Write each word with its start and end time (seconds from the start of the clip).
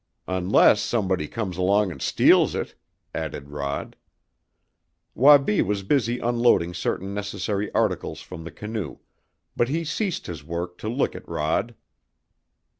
"Unless 0.27 0.81
somebody 0.81 1.27
comes 1.27 1.57
along 1.57 1.91
and 1.91 2.01
steals 2.01 2.55
it," 2.55 2.73
added 3.13 3.51
Rod. 3.51 3.95
Wabi 5.13 5.61
was 5.61 5.83
busy 5.83 6.17
unloading 6.17 6.73
certain 6.73 7.13
necessary 7.13 7.71
articles 7.73 8.19
from 8.19 8.43
the 8.43 8.49
canoe, 8.49 8.97
but 9.55 9.69
he 9.69 9.83
ceased 9.85 10.25
his 10.25 10.43
work 10.43 10.79
to 10.79 10.89
look 10.89 11.15
at 11.15 11.29
Rod. 11.29 11.75